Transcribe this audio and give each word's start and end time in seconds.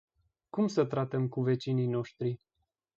Cum 0.49 0.67
să 0.67 0.85
tratăm 0.85 1.27
cu 1.27 1.41
vecinii 1.41 1.87
noștri? 1.87 2.39